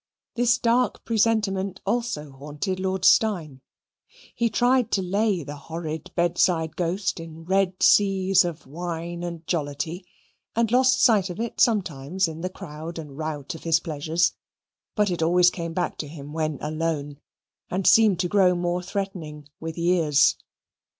This 0.33 0.57
dark 0.57 1.05
presentiment 1.05 1.79
also 1.85 2.31
haunted 2.31 2.79
Lord 2.79 3.05
Steyne. 3.05 3.61
He 4.33 4.49
tried 4.49 4.89
to 4.93 5.01
lay 5.03 5.43
the 5.43 5.55
horrid 5.57 6.11
bedside 6.15 6.75
ghost 6.75 7.19
in 7.19 7.43
Red 7.45 7.83
Seas 7.83 8.43
of 8.43 8.65
wine 8.65 9.21
and 9.21 9.45
jollity, 9.45 10.03
and 10.55 10.71
lost 10.71 11.03
sight 11.03 11.29
of 11.29 11.39
it 11.39 11.61
sometimes 11.61 12.27
in 12.27 12.41
the 12.41 12.49
crowd 12.49 12.97
and 12.97 13.15
rout 13.15 13.53
of 13.53 13.61
his 13.61 13.79
pleasures. 13.79 14.33
But 14.95 15.11
it 15.11 15.21
always 15.21 15.51
came 15.51 15.73
back 15.73 15.99
to 15.99 16.07
him 16.07 16.33
when 16.33 16.57
alone, 16.61 17.19
and 17.69 17.85
seemed 17.85 18.19
to 18.21 18.27
grow 18.27 18.55
more 18.55 18.81
threatening 18.81 19.49
with 19.59 19.77
years. 19.77 20.35